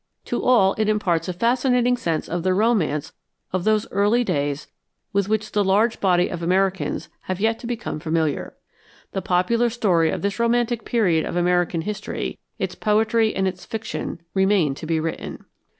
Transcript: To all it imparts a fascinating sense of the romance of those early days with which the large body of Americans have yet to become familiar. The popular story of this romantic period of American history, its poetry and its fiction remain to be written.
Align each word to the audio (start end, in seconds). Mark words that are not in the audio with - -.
To 0.25 0.43
all 0.43 0.73
it 0.79 0.89
imparts 0.89 1.27
a 1.27 1.33
fascinating 1.33 1.95
sense 1.95 2.27
of 2.27 2.41
the 2.41 2.55
romance 2.55 3.13
of 3.53 3.65
those 3.65 3.87
early 3.91 4.23
days 4.23 4.65
with 5.13 5.29
which 5.29 5.51
the 5.51 5.63
large 5.63 5.99
body 5.99 6.27
of 6.27 6.41
Americans 6.41 7.07
have 7.29 7.39
yet 7.39 7.59
to 7.59 7.67
become 7.67 7.99
familiar. 7.99 8.55
The 9.11 9.21
popular 9.21 9.69
story 9.69 10.09
of 10.09 10.23
this 10.23 10.39
romantic 10.39 10.85
period 10.85 11.23
of 11.27 11.35
American 11.35 11.81
history, 11.81 12.39
its 12.57 12.73
poetry 12.73 13.35
and 13.35 13.47
its 13.47 13.63
fiction 13.63 14.19
remain 14.33 14.73
to 14.73 14.87
be 14.87 14.99
written. 14.99 15.45